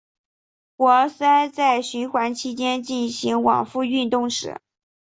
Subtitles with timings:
[0.77, 4.59] 活塞在循环期间进行往复运动时。